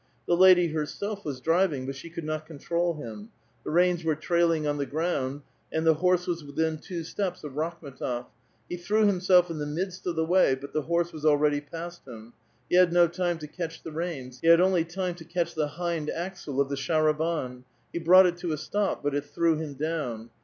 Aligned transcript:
The 0.27 0.35
lady, 0.35 0.69
herself, 0.69 1.23
was 1.23 1.39
driving, 1.41 1.85
but 1.85 1.95
she 1.95 2.09
could 2.09 2.23
not 2.23 2.47
control 2.47 2.95
him; 2.95 3.29
the 3.63 3.69
reins 3.69 4.03
were 4.03 4.15
trailing 4.15 4.65
on 4.65 4.77
the 4.77 4.85
ground, 4.87 5.43
and 5.71 5.85
the 5.85 5.93
horse 5.93 6.25
was 6.25 6.43
within 6.43 6.79
two 6.79 7.03
steps 7.03 7.43
of 7.43 7.51
Rakhmetof. 7.51 8.25
He 8.67 8.77
threw 8.77 9.05
himself 9.05 9.51
in 9.51 9.59
the 9.59 9.67
midst 9.67 10.07
of 10.07 10.15
the 10.15 10.25
wav, 10.25 10.59
but 10.59 10.73
the 10.73 10.81
horse 10.81 11.13
was 11.13 11.21
thready 11.21 11.61
past 11.61 12.07
him; 12.07 12.33
he 12.67 12.77
had 12.77 12.91
no 12.91 13.07
time 13.07 13.37
to 13.37 13.47
catch 13.47 13.83
the 13.83 13.91
reins; 13.91 14.39
he 14.41 14.47
had 14.47 14.59
only 14.59 14.83
time 14.85 15.13
to 15.13 15.23
catch 15.23 15.53
the 15.53 15.67
hind 15.67 16.09
axle 16.09 16.59
of 16.59 16.69
the 16.69 16.75
sharahmi; 16.77 17.61
he 17.93 17.99
brought 17.99 18.25
it 18.25 18.37
to 18.37 18.53
a 18.53 18.57
stop, 18.57 19.03
but 19.03 19.13
it 19.13 19.25
threw 19.25 19.55
him 19.57 19.75
down. 19.75 20.31